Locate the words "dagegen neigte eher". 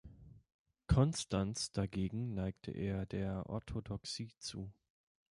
1.73-3.05